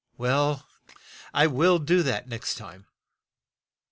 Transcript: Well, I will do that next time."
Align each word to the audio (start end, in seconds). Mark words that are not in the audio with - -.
Well, 0.17 0.67
I 1.31 1.45
will 1.45 1.77
do 1.77 2.01
that 2.01 2.27
next 2.27 2.55
time." 2.55 2.87